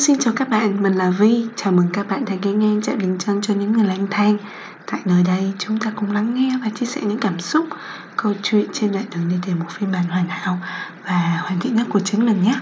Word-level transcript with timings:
xin 0.00 0.18
chào 0.18 0.32
các 0.36 0.48
bạn, 0.48 0.82
mình 0.82 0.92
là 0.92 1.10
Vi. 1.10 1.46
Chào 1.56 1.72
mừng 1.72 1.86
các 1.92 2.08
bạn 2.08 2.24
đã 2.24 2.34
ghé 2.42 2.52
ngang 2.52 2.82
chạy 2.82 2.96
bình 2.96 3.16
chân 3.18 3.40
cho 3.42 3.54
những 3.54 3.72
người 3.72 3.84
lang 3.84 4.06
thang. 4.10 4.36
Tại 4.86 5.00
nơi 5.04 5.22
đây, 5.22 5.52
chúng 5.58 5.78
ta 5.78 5.92
cùng 5.96 6.12
lắng 6.12 6.34
nghe 6.34 6.58
và 6.62 6.70
chia 6.74 6.86
sẻ 6.86 7.00
những 7.04 7.18
cảm 7.18 7.40
xúc 7.40 7.66
Câu 8.16 8.34
chuyện 8.42 8.66
trên 8.72 8.92
đoạn 8.92 9.04
đường 9.14 9.28
đi 9.28 9.36
tìm 9.46 9.58
một 9.58 9.66
phiên 9.70 9.92
bản 9.92 10.04
hoàn 10.04 10.28
hảo 10.28 10.58
Và 11.04 11.40
hoàn 11.42 11.60
thiện 11.60 11.76
nhất 11.76 11.86
của 11.90 12.00
chính 12.00 12.26
mình 12.26 12.42
nhé. 12.42 12.54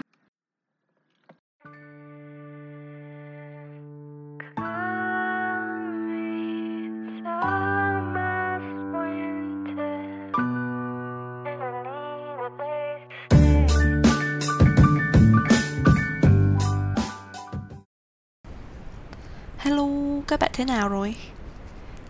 Hello, 19.59 19.87
các 20.29 20.41
bạn 20.41 20.51
thế 20.55 20.65
nào 20.65 20.89
rồi? 20.89 21.15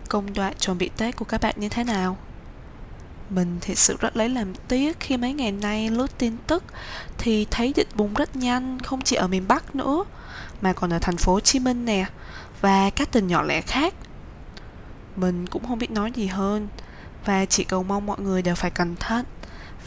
Công 0.09 0.33
đoạn 0.33 0.53
chuẩn 0.59 0.77
bị 0.77 0.89
Tết 0.97 1.15
của 1.15 1.25
các 1.25 1.41
bạn 1.41 1.55
như 1.57 1.69
thế 1.69 1.83
nào? 1.83 2.17
Mình 3.29 3.57
thật 3.61 3.77
sự 3.77 3.97
rất 3.99 4.17
lấy 4.17 4.29
làm 4.29 4.53
tiếc 4.67 4.99
khi 4.99 5.17
mấy 5.17 5.33
ngày 5.33 5.51
nay 5.51 5.89
lướt 5.89 6.17
tin 6.17 6.37
tức 6.47 6.63
thì 7.17 7.47
thấy 7.51 7.73
dịch 7.75 7.87
bùng 7.95 8.13
rất 8.13 8.35
nhanh 8.35 8.79
không 8.79 9.01
chỉ 9.01 9.15
ở 9.15 9.27
miền 9.27 9.47
Bắc 9.47 9.75
nữa 9.75 10.03
mà 10.61 10.73
còn 10.73 10.93
ở 10.93 10.99
thành 10.99 11.17
phố 11.17 11.33
Hồ 11.33 11.39
Chí 11.39 11.59
Minh 11.59 11.85
nè 11.85 12.05
và 12.61 12.89
các 12.89 13.11
tỉnh 13.11 13.27
nhỏ 13.27 13.41
lẻ 13.41 13.61
khác. 13.61 13.93
Mình 15.15 15.47
cũng 15.47 15.67
không 15.67 15.79
biết 15.79 15.91
nói 15.91 16.11
gì 16.11 16.27
hơn 16.27 16.67
và 17.25 17.45
chỉ 17.45 17.63
cầu 17.63 17.83
mong 17.83 18.05
mọi 18.05 18.19
người 18.19 18.41
đều 18.41 18.55
phải 18.55 18.71
cẩn 18.71 18.95
thận 18.95 19.25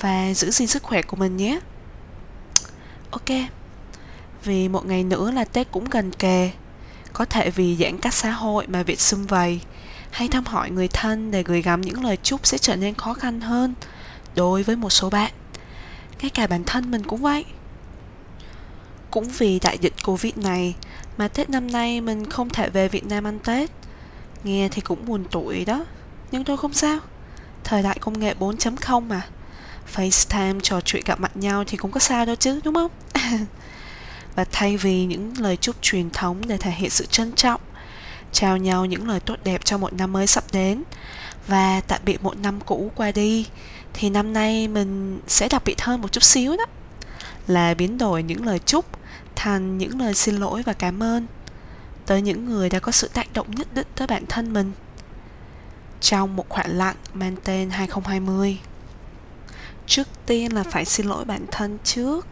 và 0.01 0.34
giữ 0.34 0.51
gìn 0.51 0.69
sức 0.69 0.83
khỏe 0.83 1.03
của 1.03 1.17
mình 1.17 1.37
nhé. 1.37 1.61
Ok, 3.11 3.29
vì 4.45 4.69
một 4.69 4.87
ngày 4.87 5.05
nữa 5.05 5.31
là 5.31 5.45
Tết 5.45 5.73
cũng 5.73 5.84
gần 5.91 6.12
kề 6.12 6.51
có 7.12 7.25
thể 7.25 7.51
vì 7.51 7.77
giãn 7.77 7.98
cách 7.98 8.15
xã 8.15 8.30
hội 8.30 8.66
mà 8.66 8.83
việc 8.83 9.01
xung 9.01 9.27
vầy 9.27 9.61
hay 10.11 10.28
thăm 10.28 10.45
hỏi 10.45 10.70
người 10.70 10.89
thân 10.89 11.31
để 11.31 11.42
gửi 11.42 11.62
gắm 11.62 11.81
những 11.81 12.05
lời 12.05 12.19
chúc 12.23 12.47
sẽ 12.47 12.59
trở 12.59 12.77
nên 12.77 12.95
khó 12.95 13.14
khăn 13.14 13.41
hơn 13.41 13.75
đối 14.36 14.62
với 14.62 14.77
một 14.77 14.91
số 14.91 15.11
bạn. 15.11 15.33
Ngay 16.23 16.31
cả 16.31 16.47
bản 16.47 16.64
thân 16.64 16.91
mình 16.91 17.03
cũng 17.03 17.23
vậy. 17.23 17.45
Cũng 19.11 19.25
vì 19.25 19.59
đại 19.59 19.78
dịch 19.78 19.95
Covid 20.05 20.36
này 20.36 20.75
mà 21.17 21.28
Tết 21.28 21.51
năm 21.51 21.70
nay 21.70 22.01
mình 22.01 22.31
không 22.31 22.51
thể 22.51 22.70
về 22.70 22.89
Việt 22.89 23.06
Nam 23.06 23.27
ăn 23.27 23.39
Tết. 23.39 23.70
Nghe 24.45 24.69
thì 24.73 24.81
cũng 24.81 25.06
buồn 25.06 25.25
tuổi 25.31 25.64
đó, 25.64 25.84
nhưng 26.31 26.45
tôi 26.45 26.56
không 26.56 26.73
sao. 26.73 26.98
Thời 27.64 27.83
đại 27.83 27.98
công 28.01 28.19
nghệ 28.19 28.34
4.0 28.39 29.01
mà. 29.01 29.23
FaceTime 29.95 30.61
trò 30.61 30.81
chuyện 30.81 31.03
gặp 31.06 31.20
mặt 31.20 31.36
nhau 31.36 31.64
thì 31.67 31.77
cũng 31.77 31.91
có 31.91 32.01
sao 32.01 32.27
đâu 32.27 32.36
chứ, 32.36 32.61
đúng 32.64 32.75
không? 32.75 32.91
và 34.34 34.44
thay 34.52 34.77
vì 34.77 35.05
những 35.05 35.33
lời 35.38 35.56
chúc 35.56 35.77
truyền 35.83 36.11
thống 36.11 36.41
để 36.47 36.56
thể 36.56 36.70
hiện 36.70 36.91
sự 36.91 37.06
trân 37.06 37.33
trọng, 37.33 37.61
trao 38.33 38.56
nhau 38.56 38.86
những 38.86 39.08
lời 39.08 39.20
tốt 39.20 39.36
đẹp 39.44 39.64
cho 39.64 39.78
một 39.78 39.92
năm 39.92 40.12
mới 40.12 40.27
sắp 40.27 40.44
đến 40.52 40.83
và 41.47 41.80
tạm 41.80 42.00
biệt 42.05 42.22
một 42.22 42.39
năm 42.39 42.61
cũ 42.61 42.91
qua 42.94 43.12
đi, 43.12 43.47
thì 43.92 44.11
năm 44.11 44.33
nay 44.33 44.69
mình 44.69 45.20
sẽ 45.27 45.48
đặc 45.48 45.62
biệt 45.64 45.80
hơn 45.83 46.00
một 46.00 46.12
chút 46.12 46.22
xíu 46.22 46.56
đó. 46.56 46.64
Là 47.47 47.74
biến 47.74 47.98
đổi 47.98 48.22
những 48.22 48.47
lời 48.47 48.58
chúc 48.58 48.84
thành 49.36 49.78
những 49.78 50.00
lời 50.00 50.14
xin 50.14 50.36
lỗi 50.36 50.62
và 50.62 50.72
cảm 50.72 51.02
ơn 51.02 51.27
tới 52.06 52.22
những 52.22 52.44
người 52.44 52.69
đã 52.69 52.78
có 52.78 52.92
sự 52.92 53.08
tác 53.08 53.33
động 53.33 53.50
nhất 53.50 53.74
định 53.74 53.86
tới 53.94 54.06
bản 54.06 54.24
thân 54.28 54.52
mình. 54.52 54.72
Trong 56.00 56.36
một 56.36 56.48
khoảng 56.48 56.78
lặng 56.78 56.96
mang 57.14 57.36
tên 57.44 57.70
2020 57.70 58.58
trước 59.86 60.08
tiên 60.27 60.52
là 60.52 60.62
phải 60.62 60.84
xin 60.84 61.06
lỗi 61.06 61.24
bản 61.24 61.46
thân 61.50 61.78
trước. 61.84 62.27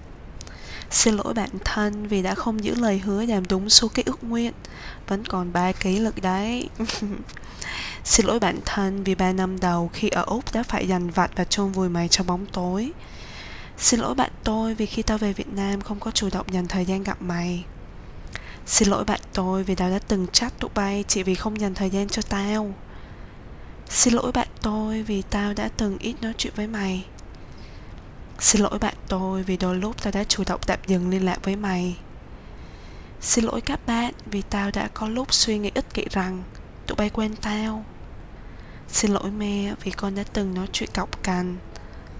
Xin 0.90 1.14
lỗi 1.14 1.34
bản 1.34 1.50
thân 1.64 2.06
vì 2.06 2.22
đã 2.22 2.34
không 2.34 2.64
giữ 2.64 2.74
lời 2.74 2.98
hứa 2.98 3.24
làm 3.24 3.42
đúng 3.48 3.70
số 3.70 3.88
cái 3.88 4.02
ước 4.06 4.24
nguyện. 4.24 4.52
Vẫn 5.06 5.24
còn 5.24 5.52
3 5.52 5.72
ký 5.72 5.98
lực 5.98 6.22
đấy. 6.22 6.68
Xin 8.04 8.26
lỗi 8.26 8.38
bản 8.38 8.60
thân 8.64 9.04
vì 9.04 9.14
3 9.14 9.32
năm 9.32 9.60
đầu 9.60 9.90
khi 9.92 10.08
ở 10.08 10.22
Úc 10.22 10.52
đã 10.52 10.62
phải 10.62 10.88
dành 10.88 11.10
vặt 11.10 11.30
và 11.36 11.44
chôn 11.44 11.72
vùi 11.72 11.88
mày 11.88 12.08
trong 12.08 12.26
bóng 12.26 12.46
tối. 12.46 12.92
Xin 13.78 14.00
lỗi 14.00 14.14
bạn 14.14 14.30
tôi 14.44 14.74
vì 14.74 14.86
khi 14.86 15.02
tao 15.02 15.18
về 15.18 15.32
Việt 15.32 15.48
Nam 15.52 15.80
không 15.80 16.00
có 16.00 16.10
chủ 16.10 16.28
động 16.32 16.46
dành 16.52 16.68
thời 16.68 16.84
gian 16.84 17.02
gặp 17.02 17.22
mày. 17.22 17.64
Xin 18.66 18.88
lỗi 18.88 19.04
bạn 19.04 19.20
tôi 19.32 19.64
vì 19.64 19.74
tao 19.74 19.90
đã 19.90 19.98
từng 20.08 20.26
chát 20.32 20.58
tụi 20.58 20.70
bay 20.74 21.04
chỉ 21.08 21.22
vì 21.22 21.34
không 21.34 21.60
dành 21.60 21.74
thời 21.74 21.90
gian 21.90 22.08
cho 22.08 22.22
tao. 22.22 22.74
Xin 23.88 24.14
lỗi 24.14 24.32
bạn 24.32 24.48
tôi 24.62 25.02
vì 25.02 25.22
tao 25.22 25.54
đã 25.54 25.68
từng 25.76 25.98
ít 25.98 26.14
nói 26.22 26.32
chuyện 26.38 26.52
với 26.56 26.66
mày. 26.66 27.04
Xin 28.40 28.62
lỗi 28.62 28.78
bạn 28.78 28.94
tôi 29.08 29.42
vì 29.42 29.56
đôi 29.56 29.76
lúc 29.76 30.02
tao 30.02 30.12
đã 30.12 30.24
chủ 30.24 30.42
động 30.46 30.60
tạm 30.66 30.78
dừng 30.86 31.10
liên 31.10 31.24
lạc 31.24 31.38
với 31.44 31.56
mày. 31.56 31.96
Xin 33.20 33.44
lỗi 33.44 33.60
các 33.60 33.80
bạn 33.86 34.14
vì 34.26 34.42
tao 34.42 34.70
đã 34.70 34.88
có 34.94 35.08
lúc 35.08 35.34
suy 35.34 35.58
nghĩ 35.58 35.70
ích 35.74 35.94
kỷ 35.94 36.04
rằng 36.10 36.42
Tụi 36.86 36.96
bay 36.96 37.10
quên 37.10 37.36
tao. 37.36 37.84
Xin 38.88 39.10
lỗi 39.10 39.30
mẹ 39.30 39.74
vì 39.84 39.90
con 39.90 40.14
đã 40.14 40.24
từng 40.32 40.54
nói 40.54 40.66
chuyện 40.72 40.88
cọc 40.94 41.22
cằn, 41.22 41.56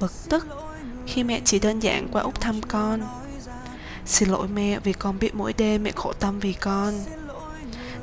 Bực 0.01 0.13
tức 0.29 0.47
khi 1.07 1.25
mẹ 1.25 1.41
chỉ 1.45 1.59
đơn 1.59 1.81
giản 1.81 2.09
qua 2.13 2.23
Úc 2.23 2.41
thăm 2.41 2.61
con. 2.63 3.01
Xin 4.07 4.29
lỗi 4.29 4.49
mẹ 4.49 4.79
vì 4.79 4.93
con 4.93 5.19
biết 5.19 5.35
mỗi 5.35 5.53
đêm 5.53 5.83
mẹ 5.83 5.93
khổ 5.97 6.13
tâm 6.13 6.39
vì 6.41 6.53
con. 6.53 6.95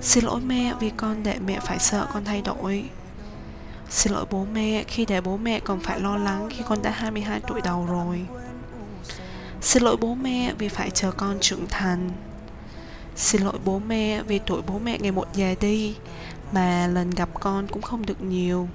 Xin 0.02 0.26
lỗi 0.26 0.42
mẹ 0.42 0.74
vì 0.80 0.92
con 0.98 1.24
để 1.24 1.40
mẹ 1.46 1.60
phải 1.60 1.80
sợ 1.80 2.08
con 2.14 2.26
thay 2.26 2.42
đổi. 2.42 2.90
Xin 3.90 4.14
lỗi 4.14 4.26
bố 4.32 4.46
mẹ, 4.54 4.84
khi 4.88 5.06
để 5.06 5.22
bố 5.22 5.38
mẹ 5.38 5.60
còn 5.60 5.80
phải 5.80 6.00
lo 6.00 6.18
lắng 6.18 6.50
khi 6.50 6.64
con 6.68 6.82
đã 6.82 6.92
22 6.92 7.42
tuổi 7.48 7.62
đầu 7.62 7.86
rồi. 7.90 8.26
Xin 9.62 9.84
lỗi 9.84 9.98
bố 9.98 10.16
mẹ 10.16 10.54
vì 10.58 10.70
phải 10.70 10.90
chờ 10.90 11.12
con 11.12 11.38
trưởng 11.42 11.68
thành. 11.70 12.12
Xin 13.16 13.42
lỗi 13.42 13.60
bố 13.66 13.80
mẹ 13.80 14.24
vì 14.24 14.40
tuổi 14.40 14.62
bố 14.68 14.80
mẹ 14.80 14.98
ngày 15.00 15.12
một 15.12 15.28
già 15.34 15.54
đi 15.62 15.96
Mà 16.52 16.88
lần 16.88 17.10
gặp 17.10 17.30
con 17.34 17.68
cũng 17.68 17.82
không 17.82 18.06
được 18.06 18.22
nhiều. 18.22 18.68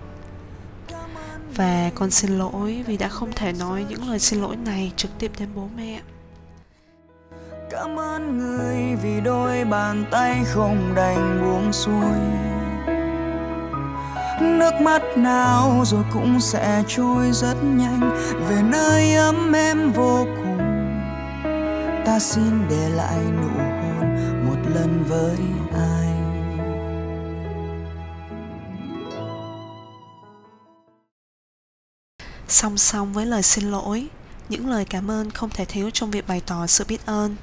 Và 1.54 1.90
con 1.94 2.10
xin 2.10 2.38
lỗi 2.38 2.84
vì 2.86 2.96
đã 2.96 3.08
không 3.08 3.32
thể 3.32 3.52
nói 3.52 3.86
những 3.88 4.08
lời 4.08 4.18
xin 4.18 4.40
lỗi 4.40 4.56
này 4.56 4.92
trực 4.96 5.10
tiếp 5.18 5.30
đến 5.38 5.48
bố 5.54 5.68
mẹ. 5.76 6.00
Cảm 7.70 7.98
ơn 7.98 8.38
người 8.38 8.96
vì 9.02 9.20
đôi 9.20 9.64
bàn 9.64 10.04
tay 10.10 10.44
không 10.44 10.92
đành 10.94 11.40
buông 11.42 11.72
xuôi 11.72 12.51
nước 14.40 14.80
mắt 14.80 15.02
nào 15.16 15.82
rồi 15.86 16.04
cũng 16.12 16.40
sẽ 16.40 16.82
trôi 16.88 17.32
rất 17.32 17.54
nhanh. 17.62 18.00
Về 18.48 18.62
nơi 18.62 19.14
ấm 19.14 19.52
em 19.52 19.92
vô 19.92 20.24
cùng, 20.36 20.58
ta 22.06 22.18
xin 22.18 22.68
để 22.70 22.88
lại 22.88 23.18
nụ 23.24 23.48
hôn 23.48 24.16
một 24.46 24.70
lần 24.74 25.04
với 25.08 25.36
ai. 25.72 26.08
Song 32.48 32.78
song 32.78 33.12
với 33.12 33.26
lời 33.26 33.42
xin 33.42 33.64
lỗi, 33.64 34.08
những 34.48 34.68
lời 34.70 34.84
cảm 34.84 35.10
ơn 35.10 35.30
không 35.30 35.50
thể 35.50 35.64
thiếu 35.64 35.90
trong 35.90 36.10
việc 36.10 36.28
bày 36.28 36.42
tỏ 36.46 36.66
sự 36.66 36.84
biết 36.88 37.06
ơn. 37.06 37.36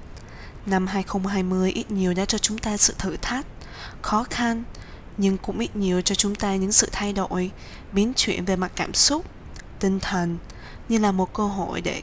Năm 0.65 0.87
2020 0.87 1.71
ít 1.71 1.91
nhiều 1.91 2.13
đã 2.13 2.25
cho 2.25 2.37
chúng 2.37 2.57
ta 2.57 2.77
sự 2.77 2.93
thử 2.97 3.17
thách, 3.21 3.45
khó 4.01 4.25
khăn 4.29 4.63
nhưng 5.21 5.37
cũng 5.37 5.59
ít 5.59 5.75
nhiều 5.75 6.01
cho 6.01 6.15
chúng 6.15 6.35
ta 6.35 6.55
những 6.55 6.71
sự 6.71 6.89
thay 6.91 7.13
đổi, 7.13 7.51
biến 7.91 8.13
chuyển 8.15 8.45
về 8.45 8.55
mặt 8.55 8.71
cảm 8.75 8.93
xúc, 8.93 9.25
tinh 9.79 9.99
thần, 9.99 10.37
như 10.89 10.97
là 10.97 11.11
một 11.11 11.33
cơ 11.33 11.47
hội 11.47 11.81
để 11.81 12.01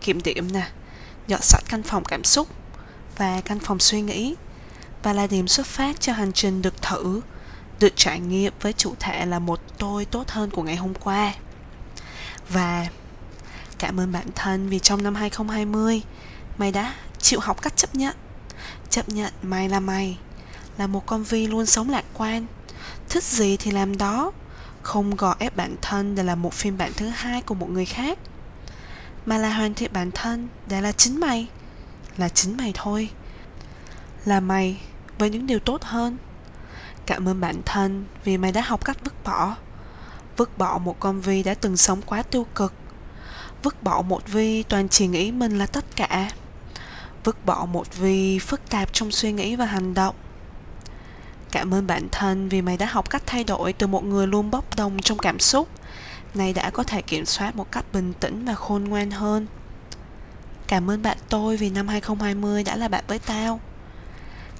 kiểm 0.00 0.22
điểm 0.22 0.52
nè, 0.52 0.68
dọn 1.26 1.40
sạch 1.42 1.62
căn 1.68 1.82
phòng 1.82 2.04
cảm 2.04 2.24
xúc 2.24 2.48
và 3.16 3.40
căn 3.40 3.58
phòng 3.58 3.78
suy 3.78 4.00
nghĩ. 4.00 4.34
Và 5.02 5.12
là 5.12 5.26
điểm 5.26 5.48
xuất 5.48 5.66
phát 5.66 6.00
cho 6.00 6.12
hành 6.12 6.32
trình 6.32 6.62
được 6.62 6.82
thử, 6.82 7.20
được 7.80 7.92
trải 7.96 8.20
nghiệm 8.20 8.52
với 8.60 8.72
chủ 8.72 8.94
thể 9.00 9.26
là 9.26 9.38
một 9.38 9.60
tôi 9.78 10.04
tốt 10.04 10.28
hơn 10.28 10.50
của 10.50 10.62
ngày 10.62 10.76
hôm 10.76 10.94
qua. 10.94 11.34
Và 12.48 12.86
cảm 13.78 14.00
ơn 14.00 14.12
bản 14.12 14.26
thân 14.34 14.68
vì 14.68 14.78
trong 14.78 15.02
năm 15.02 15.14
2020 15.14 16.02
mày 16.58 16.72
đã 16.72 16.94
chịu 17.18 17.40
học 17.40 17.62
cách 17.62 17.76
chấp 17.76 17.94
nhận. 17.94 18.16
Chấp 18.90 19.08
nhận 19.08 19.32
mày 19.42 19.68
là 19.68 19.80
mày, 19.80 20.18
là 20.78 20.86
một 20.86 21.06
con 21.06 21.22
vi 21.22 21.46
luôn 21.46 21.66
sống 21.66 21.90
lạc 21.90 22.04
quan 22.14 22.46
thích 23.08 23.24
gì 23.24 23.56
thì 23.56 23.70
làm 23.70 23.98
đó. 23.98 24.32
Không 24.82 25.16
gò 25.16 25.34
ép 25.38 25.56
bản 25.56 25.76
thân 25.82 26.14
để 26.14 26.22
là 26.22 26.34
một 26.34 26.54
phiên 26.54 26.78
bản 26.78 26.92
thứ 26.96 27.08
hai 27.08 27.42
của 27.42 27.54
một 27.54 27.70
người 27.70 27.84
khác, 27.84 28.18
mà 29.26 29.38
là 29.38 29.54
hoàn 29.54 29.74
thiện 29.74 29.92
bản 29.92 30.10
thân 30.10 30.48
để 30.66 30.80
là 30.80 30.92
chính 30.92 31.20
mày, 31.20 31.48
là 32.16 32.28
chính 32.28 32.56
mày 32.56 32.72
thôi. 32.74 33.10
Là 34.24 34.40
mày 34.40 34.80
với 35.18 35.30
những 35.30 35.46
điều 35.46 35.58
tốt 35.58 35.82
hơn. 35.82 36.16
Cảm 37.06 37.28
ơn 37.28 37.40
bản 37.40 37.62
thân 37.64 38.04
vì 38.24 38.36
mày 38.36 38.52
đã 38.52 38.60
học 38.60 38.84
cách 38.84 38.96
vứt 39.04 39.24
bỏ. 39.24 39.56
Vứt 40.36 40.58
bỏ 40.58 40.78
một 40.78 40.96
con 41.00 41.20
vi 41.20 41.42
đã 41.42 41.54
từng 41.54 41.76
sống 41.76 42.02
quá 42.02 42.22
tiêu 42.22 42.46
cực. 42.54 42.72
Vứt 43.62 43.82
bỏ 43.82 44.02
một 44.02 44.22
vi 44.26 44.62
toàn 44.62 44.88
chỉ 44.88 45.06
nghĩ 45.06 45.32
mình 45.32 45.58
là 45.58 45.66
tất 45.66 45.84
cả. 45.96 46.30
Vứt 47.24 47.46
bỏ 47.46 47.66
một 47.66 47.96
vi 47.96 48.38
phức 48.38 48.70
tạp 48.70 48.92
trong 48.92 49.10
suy 49.10 49.32
nghĩ 49.32 49.56
và 49.56 49.64
hành 49.64 49.94
động. 49.94 50.14
Cảm 51.52 51.74
ơn 51.74 51.86
bản 51.86 52.08
thân 52.12 52.48
vì 52.48 52.62
mày 52.62 52.76
đã 52.76 52.86
học 52.86 53.10
cách 53.10 53.22
thay 53.26 53.44
đổi 53.44 53.72
từ 53.72 53.86
một 53.86 54.04
người 54.04 54.26
luôn 54.26 54.50
bốc 54.50 54.76
đồng 54.76 54.98
trong 54.98 55.18
cảm 55.18 55.38
xúc. 55.38 55.68
Nay 56.34 56.52
đã 56.52 56.70
có 56.70 56.82
thể 56.82 57.02
kiểm 57.02 57.26
soát 57.26 57.56
một 57.56 57.72
cách 57.72 57.84
bình 57.92 58.12
tĩnh 58.12 58.44
và 58.44 58.54
khôn 58.54 58.84
ngoan 58.84 59.10
hơn. 59.10 59.46
Cảm 60.66 60.90
ơn 60.90 61.02
bạn 61.02 61.18
tôi 61.28 61.56
vì 61.56 61.70
năm 61.70 61.88
2020 61.88 62.64
đã 62.64 62.76
là 62.76 62.88
bạn 62.88 63.04
với 63.08 63.18
tao. 63.18 63.60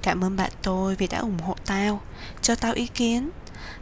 Cảm 0.01 0.23
ơn 0.23 0.35
bạn 0.35 0.51
tôi 0.61 0.95
vì 0.95 1.07
đã 1.07 1.17
ủng 1.19 1.39
hộ 1.39 1.55
tao, 1.65 2.01
Cho 2.41 2.55
tao 2.55 2.73
ý 2.73 2.87
kiến, 2.87 3.29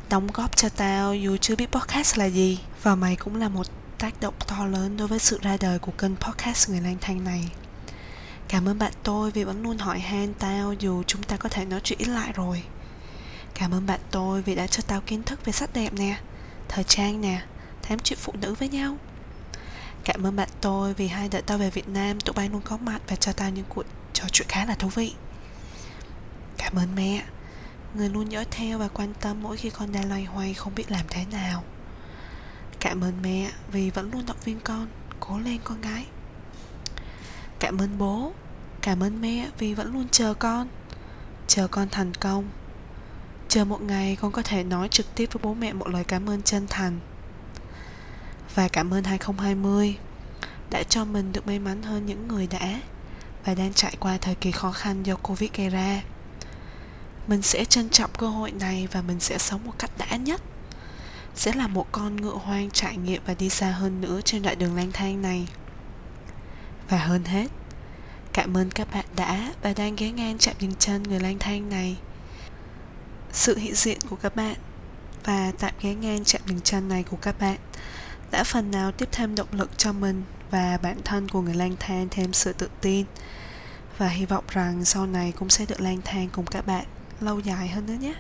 Đóng 0.10 0.28
góp 0.34 0.56
cho 0.56 0.70
tao 0.70 1.16
dù 1.16 1.38
chưa 1.38 1.56
biết 1.56 1.72
podcast 1.72 2.18
là 2.18 2.26
gì. 2.26 2.60
Và 2.84 2.96
mày 2.96 3.16
cũng 3.16 3.36
là 3.36 3.50
một 3.50 3.68
tác 3.98 4.22
động 4.22 4.34
to 4.48 4.66
lớn 4.66 4.98
đối 4.98 5.08
với 5.08 5.20
sự 5.20 5.40
ra 5.42 5.58
đời 5.60 5.80
của 5.80 5.92
kênh 5.92 6.16
podcast 6.16 6.70
Người 6.70 6.82
lang 6.82 6.98
thang 7.02 7.24
này. 7.24 7.52
Cảm 8.48 8.68
ơn 8.68 8.80
bạn 8.80 8.92
tôi 9.04 9.32
vì 9.32 9.44
vẫn 9.44 9.64
luôn 9.64 9.78
hỏi 9.78 10.00
han 10.00 10.34
tao 10.34 10.74
dù 10.74 11.04
chúng 11.04 11.24
ta 11.24 11.38
có 11.38 11.50
thể 11.50 11.66
nói 11.66 11.80
chuyện 11.84 12.00
ít 12.00 12.08
lại 12.08 12.32
rồi. 12.36 12.64
Cảm 13.58 13.74
ơn 13.74 13.86
bạn 13.86 14.00
tôi 14.12 14.42
vì 14.42 14.56
đã 14.56 14.68
cho 14.68 14.84
tao 14.88 15.02
kiến 15.02 15.24
thức 15.24 15.46
về 15.46 15.54
sắc 15.54 15.74
đẹp 15.74 15.94
nè, 15.94 16.20
Thời 16.68 16.84
trang 16.84 17.22
nè, 17.22 17.42
Thám 17.82 18.00
chuyện 18.00 18.20
phụ 18.22 18.34
nữ 18.42 18.54
với 18.54 18.70
nhau. 18.70 18.98
Cảm 20.04 20.24
ơn 20.28 20.36
bạn 20.36 20.50
tôi 20.62 20.94
vì 20.94 21.08
hai 21.08 21.30
đợi 21.30 21.42
tao 21.42 21.58
về 21.58 21.70
Việt 21.70 21.88
Nam 21.88 22.20
Tụi 22.20 22.34
bay 22.34 22.50
luôn 22.50 22.62
có 22.62 22.78
mặt 22.78 23.02
và 23.08 23.16
cho 23.16 23.34
tao 23.34 23.50
những 23.50 23.66
cuộc 23.70 23.86
trò 24.14 24.24
chuyện 24.32 24.48
khá 24.48 24.66
là 24.66 24.76
thú 24.76 24.88
vị. 24.88 25.14
Cảm 26.58 26.76
ơn 26.76 26.96
mẹ. 26.96 27.24
Người 27.96 28.10
luôn 28.10 28.32
dõi 28.32 28.46
theo 28.52 28.78
và 28.78 28.88
quan 28.88 29.14
tâm 29.22 29.44
mỗi 29.44 29.58
khi 29.58 29.70
con 29.70 29.92
đang 29.92 30.10
loay 30.10 30.24
hoay 30.24 30.54
không 30.54 30.76
biết 30.76 30.92
làm 30.92 31.06
thế 31.10 31.26
nào. 31.32 31.64
Cảm 32.80 33.04
ơn 33.04 33.14
mẹ 33.22 33.52
vì 33.72 33.90
vẫn 33.90 34.12
luôn 34.12 34.26
động 34.26 34.38
viên 34.46 34.60
con, 34.60 34.88
Cố 35.20 35.40
lên 35.40 35.58
con 35.64 35.82
gái. 35.82 36.06
Cảm 37.60 37.78
ơn 37.78 37.98
bố. 37.98 38.34
Cảm 38.82 39.04
ơn 39.04 39.22
mẹ 39.22 39.50
vì 39.60 39.74
vẫn 39.74 39.94
luôn 39.94 40.08
chờ 40.12 40.34
con. 40.34 40.68
Chờ 41.48 41.68
con 41.68 41.90
thành 41.90 42.14
công. 42.14 42.50
Chờ 43.50 43.66
một 43.66 43.82
ngày 43.82 44.18
con 44.22 44.32
có 44.32 44.42
thể 44.42 44.64
nói 44.64 44.88
trực 44.88 45.16
tiếp 45.16 45.30
với 45.34 45.42
bố 45.44 45.54
mẹ 45.54 45.74
một 45.74 45.88
lời 45.88 46.04
cảm 46.04 46.30
ơn 46.30 46.42
chân 46.42 46.68
thành. 46.70 47.00
Và 48.56 48.68
cảm 48.68 48.94
ơn 48.94 49.04
2020 49.04 49.98
Đã 50.70 50.84
cho 50.84 51.06
mình 51.06 51.32
được 51.32 51.48
may 51.48 51.60
mắn 51.60 51.84
hơn 51.84 52.06
những 52.06 52.28
người 52.28 52.48
đã 52.48 52.82
Và 53.46 53.54
đang 53.54 53.74
trải 53.74 53.96
qua 54.00 54.18
thời 54.18 54.36
kỳ 54.36 54.52
khó 54.52 54.72
khăn 54.72 55.04
do 55.04 55.16
Covid 55.16 55.50
gây 55.58 55.70
ra. 55.70 56.02
Mình 57.28 57.42
sẽ 57.42 57.66
trân 57.66 57.90
trọng 57.90 58.12
cơ 58.18 58.30
hội 58.30 58.52
này 58.52 58.88
và 58.92 59.02
mình 59.02 59.20
sẽ 59.20 59.38
sống 59.38 59.66
một 59.66 59.74
cách 59.80 59.92
đã 59.98 60.16
nhất. 60.16 60.42
Sẽ 61.36 61.54
là 61.54 61.68
một 61.68 61.88
con 61.92 62.16
ngựa 62.16 62.36
hoang 62.44 62.72
trải 62.72 62.98
nghiệm 62.98 63.22
và 63.26 63.34
đi 63.34 63.50
xa 63.50 63.72
hơn 63.72 64.02
nữa 64.02 64.22
trên 64.26 64.42
đoạn 64.42 64.60
đường 64.60 64.76
lang 64.76 64.92
thang 64.92 65.22
này. 65.22 65.48
Và 66.90 66.98
hơn 66.98 67.24
hết, 67.24 67.48
Cảm 68.38 68.58
ơn 68.58 68.72
các 68.72 68.88
bạn 68.94 69.06
đã 69.16 69.54
và 69.62 69.74
đang 69.78 69.96
ghé 69.96 70.12
ngang 70.12 70.38
chạm 70.38 70.56
dừng 70.60 70.76
chân 70.76 71.04
người 71.04 71.20
lang 71.20 71.40
thang 71.40 71.70
này 71.70 71.98
sự 73.38 73.58
hiện 73.58 73.76
diện 73.76 73.98
của 74.10 74.16
các 74.16 74.36
bạn 74.36 74.56
và 75.24 75.52
tạm 75.60 75.74
ghé 75.82 75.94
ngang 75.94 76.24
chạm 76.24 76.42
dừng 76.48 76.62
chân 76.62 76.90
này 76.90 77.04
của 77.04 77.18
các 77.18 77.40
bạn. 77.40 77.58
Đã 78.32 78.44
phần 78.44 78.72
nào 78.72 78.92
tiếp 78.92 79.10
thêm 79.12 79.36
động 79.36 79.48
lực 79.52 79.78
cho 79.78 79.94
mình 79.94 80.24
và 80.52 80.78
bản 80.82 80.98
thân 81.04 81.30
của 81.30 81.42
người 81.42 81.54
lang 81.54 81.76
thang 81.80 82.08
thêm 82.12 82.34
sự 82.34 82.54
tự 82.54 82.70
tin. 82.82 83.06
Và 83.98 84.08
hy 84.08 84.26
vọng 84.26 84.44
rằng 84.48 84.86
sau 84.86 85.06
này 85.06 85.34
cũng 85.40 85.50
sẽ 85.50 85.66
được 85.66 85.82
lang 85.82 86.02
thang 86.04 86.30
cùng 86.32 86.46
các 86.46 86.68
bạn 86.68 86.86
lâu 87.22 87.40
dài 87.40 87.68
hơn 87.68 87.86
nữa 87.86 87.98
nhé. 88.00 88.14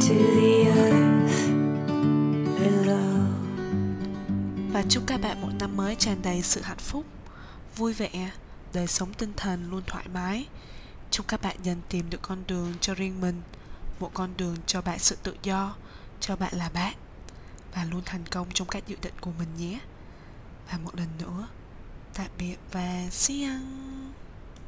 to 0.06 0.14
the 0.14 0.68
earth 0.78 1.50
below. 2.60 3.26
Và 4.74 4.84
chúc 4.90 5.04
các 5.08 5.22
bạn 5.22 5.42
một 5.42 5.52
năm 5.60 5.78
mới 5.78 5.96
tràn 5.96 6.18
đầy 6.24 6.42
sự 6.42 6.62
hạnh 6.62 6.78
phúc, 6.78 7.06
vui 7.78 7.94
vẻ, 7.94 8.30
đời 8.74 8.88
sống 8.88 9.14
tinh 9.14 9.34
thần 9.38 9.70
luôn 9.70 9.84
thoải 9.88 10.08
mái. 10.14 10.48
Chúc 11.12 11.28
các 11.28 11.42
bạn 11.42 11.58
dần 11.64 11.82
tìm 11.90 12.10
được 12.10 12.22
con 12.22 12.44
đường 12.48 12.74
cho 12.82 12.94
riêng 12.94 13.22
mình, 13.22 13.42
một 14.00 14.12
con 14.14 14.38
đường 14.38 14.58
cho 14.66 14.82
bạn 14.82 15.00
sự 15.00 15.18
tự 15.24 15.36
do, 15.44 15.76
cho 16.20 16.36
bạn 16.36 16.54
là 16.56 16.70
bạn 16.70 16.94
và 17.74 17.84
luôn 17.86 18.02
thành 18.06 18.26
công 18.32 18.48
trong 18.54 18.68
các 18.68 18.88
dự 18.88 18.96
định 19.02 19.14
của 19.22 19.32
mình 19.40 19.58
nhé. 19.58 19.80
Và 20.72 20.78
một 20.78 20.96
lần 20.96 21.08
nữa, 21.20 21.48
tạm 22.14 22.28
biệt 22.38 22.58
và 22.72 23.08
see 23.12 23.44
you. 23.44 24.21